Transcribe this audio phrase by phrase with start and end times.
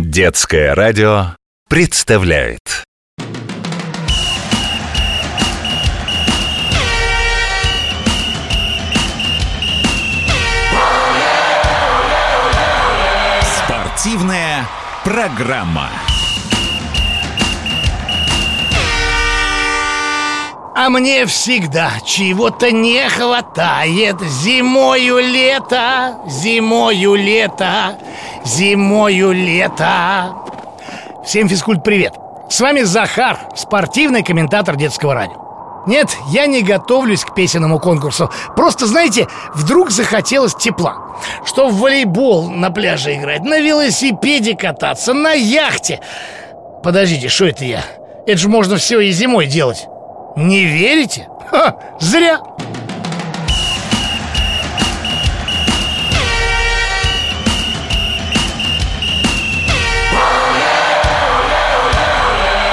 [0.00, 1.34] Детское радио
[1.68, 2.84] представляет
[13.42, 14.68] Спортивная
[15.02, 15.90] программа.
[20.80, 24.20] А мне всегда чего-то не хватает.
[24.20, 27.98] Зимою лето, зимою лето,
[28.44, 30.36] зимою лето.
[31.24, 32.14] Всем физкульт привет!
[32.48, 35.82] С вами Захар, спортивный комментатор детского радио.
[35.88, 38.30] Нет, я не готовлюсь к песенному конкурсу.
[38.54, 41.16] Просто, знаете, вдруг захотелось тепла.
[41.44, 45.98] Что в волейбол на пляже играть На велосипеде кататься, на яхте.
[46.84, 47.82] Подождите, что это я?
[48.28, 49.88] Это же можно все и зимой делать
[50.36, 51.28] не верите?
[51.50, 52.40] Ха, зря!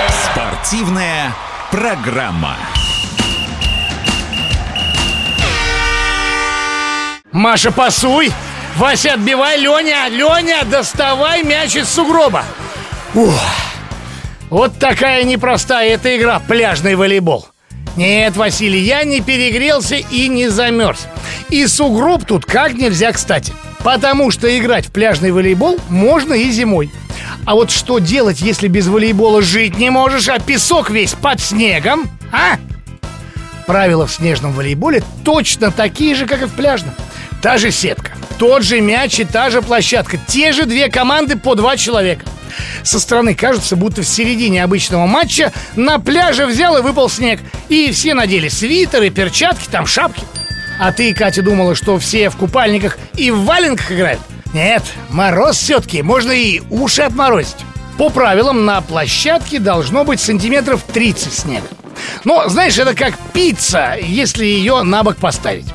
[0.09, 1.33] Спортивная
[1.71, 2.57] программа.
[7.31, 8.31] Маша, пасуй!
[8.77, 10.07] Вася, отбивай, Леня!
[10.09, 12.43] Леня, доставай мяч из сугроба!
[13.13, 13.39] Ух!
[14.49, 17.45] Вот такая непростая эта игра, пляжный волейбол.
[17.95, 21.07] Нет, Василий, я не перегрелся и не замерз.
[21.49, 23.53] И сугроб тут как нельзя кстати.
[23.83, 26.91] Потому что играть в пляжный волейбол можно и зимой.
[27.45, 32.09] А вот что делать, если без волейбола жить не можешь, а песок весь под снегом,
[32.31, 32.57] а?
[33.67, 36.93] Правила в снежном волейболе точно такие же, как и в пляжном.
[37.41, 41.55] Та же сетка, тот же мяч и та же площадка, те же две команды по
[41.55, 42.25] два человека.
[42.83, 47.39] Со стороны кажется, будто в середине обычного матча на пляже взял и выпал снег.
[47.69, 50.23] И все надели свитеры, перчатки, там шапки.
[50.79, 54.19] А ты, Катя, думала, что все в купальниках и в валенках играют?
[54.53, 57.57] Нет, мороз все-таки, можно и уши отморозить.
[57.97, 61.67] По правилам, на площадке должно быть сантиметров 30 снега.
[62.25, 65.67] Но, знаешь, это как пицца, если ее на бок поставить.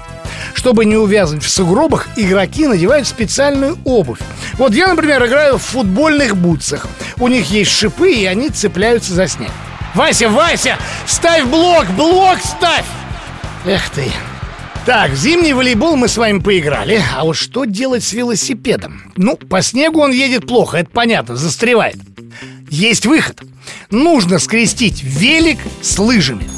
[0.60, 4.18] Чтобы не увязнуть в сугробах, игроки надевают специальную обувь.
[4.58, 6.86] Вот я, например, играю в футбольных бутсах.
[7.18, 9.50] У них есть шипы, и они цепляются за снег.
[9.94, 10.76] Вася, Вася,
[11.06, 12.84] ставь блок, блок ставь!
[13.64, 14.04] Эх ты.
[14.84, 19.12] Так, зимний волейбол мы с вами поиграли А вот что делать с велосипедом?
[19.16, 21.96] Ну, по снегу он едет плохо, это понятно, застревает
[22.70, 23.42] Есть выход
[23.90, 26.48] Нужно скрестить велик с лыжами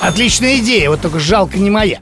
[0.00, 2.00] Отличная идея, вот только жалко не моя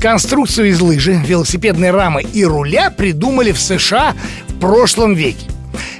[0.00, 4.14] Конструкцию из лыжи, велосипедной рамы и руля придумали в США
[4.46, 5.46] в прошлом веке.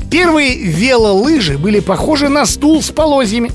[0.08, 3.50] Первые велолыжи были похожи на стул с полозьями.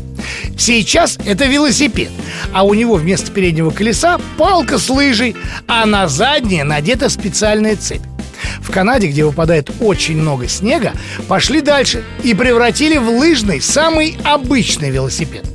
[0.57, 2.09] Сейчас это велосипед,
[2.53, 5.35] а у него вместо переднего колеса палка с лыжей,
[5.67, 8.01] а на заднее надета специальная цепь.
[8.59, 10.91] В Канаде, где выпадает очень много снега,
[11.27, 15.45] пошли дальше и превратили в лыжный самый обычный велосипед.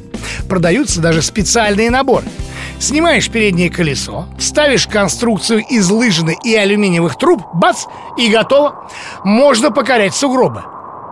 [0.49, 2.25] Продаются даже специальные наборы–
[2.81, 8.89] Снимаешь переднее колесо, ставишь конструкцию из лыжины и алюминиевых труб, бац, и готово.
[9.25, 10.63] Можно покорять сугробы.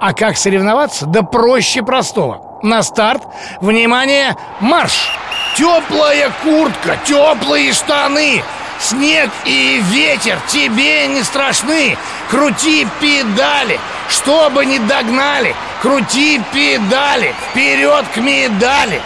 [0.01, 1.07] А как соревноваться?
[1.07, 2.61] Да проще простого.
[2.63, 3.23] На старт,
[3.61, 5.11] внимание, марш!
[5.57, 8.43] Теплая куртка, теплые штаны,
[8.79, 11.97] снег и ветер тебе не страшны.
[12.31, 15.55] Крути педали, чтобы не догнали.
[15.81, 19.01] Крути педали, вперед к медали.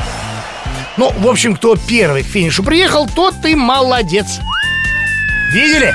[1.00, 4.38] Ну, в общем, кто первый к финишу приехал, тот и молодец
[5.50, 5.94] Видели?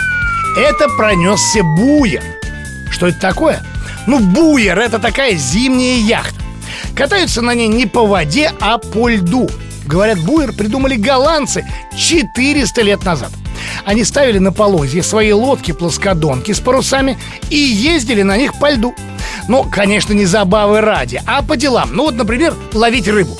[0.57, 2.23] Это пронесся буер
[2.89, 3.63] Что это такое?
[4.07, 6.41] Ну, буер– это такая зимняя яхта
[6.95, 9.47] Катаются на ней не по воде, а по льду
[9.85, 11.63] Говорят, буер придумали голландцы
[11.95, 13.29] 400 лет назад
[13.83, 17.19] они ставили на полозье свои лодки-плоскодонки с парусами
[17.51, 18.95] и ездили на них по льду.
[19.47, 21.89] Ну, конечно, не забавы ради, а по делам.
[21.93, 23.37] Ну вот, например, ловить рыбу.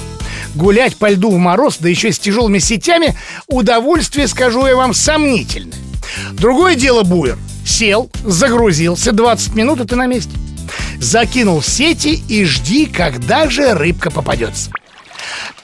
[0.55, 3.15] Гулять по льду в мороз, да еще с тяжелыми сетями,
[3.47, 5.77] удовольствие, скажу я вам, сомнительное.
[6.31, 7.37] Другое дело буер.
[7.65, 10.31] Сел, загрузился, 20 минут, и ты на месте.
[10.99, 14.71] Закинул сети и жди, когда же рыбка попадется.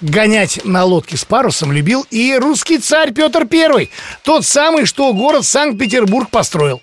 [0.01, 3.91] Гонять на лодке с парусом любил и русский царь Петр Первый,
[4.23, 6.81] тот самый, что город Санкт-Петербург построил.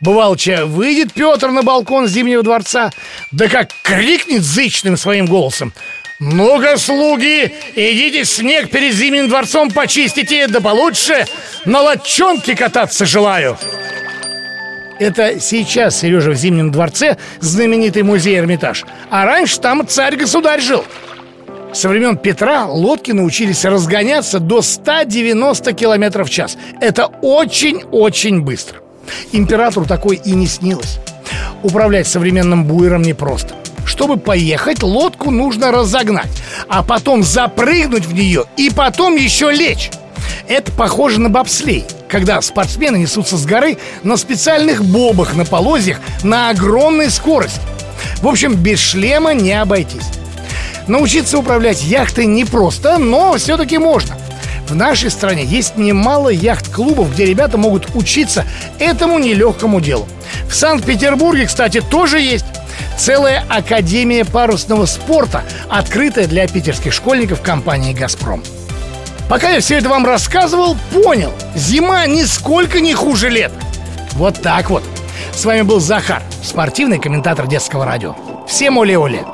[0.00, 2.90] Бывалча выйдет Петр на балкон Зимнего дворца,
[3.32, 5.72] да как крикнет зычным своим голосом
[6.20, 11.26] ну-ка, слуги, идите снег перед Зимним дворцом почистите, да получше
[11.64, 13.56] на лодчонке кататься желаю.
[14.98, 18.84] Это сейчас, Сережа, в Зимнем дворце знаменитый музей Эрмитаж.
[19.10, 20.84] А раньше там царь-государь жил.
[21.72, 26.58] Со времен Петра лодки научились разгоняться до 190 км в час.
[26.80, 28.80] Это очень-очень быстро.
[29.30, 30.98] Императору такой и не снилось.
[31.62, 33.54] Управлять современным буером непросто.
[33.88, 36.30] Чтобы поехать, лодку нужно разогнать,
[36.68, 39.90] а потом запрыгнуть в нее и потом еще лечь.
[40.46, 46.50] Это похоже на бобслей, когда спортсмены несутся с горы на специальных бобах на полозьях на
[46.50, 47.60] огромной скорости.
[48.20, 50.10] В общем, без шлема не обойтись.
[50.86, 54.18] Научиться управлять яхтой непросто, но все-таки можно.
[54.68, 58.44] В нашей стране есть немало яхт-клубов, где ребята могут учиться
[58.78, 60.06] этому нелегкому делу.
[60.46, 62.44] В Санкт-Петербурге, кстати, тоже есть
[62.98, 68.42] целая академия парусного спорта, открытая для питерских школьников компании «Газпром».
[69.28, 73.52] Пока я все это вам рассказывал, понял, зима нисколько не хуже лет.
[74.12, 74.82] Вот так вот.
[75.32, 78.16] С вами был Захар, спортивный комментатор детского радио.
[78.46, 79.24] Всем оле-оле!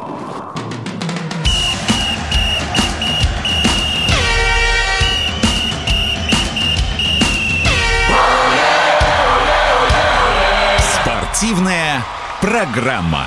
[11.02, 12.02] Спортивная
[12.40, 13.26] программа.